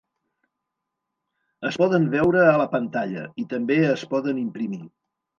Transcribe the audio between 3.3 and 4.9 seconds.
i també es poden imprimir.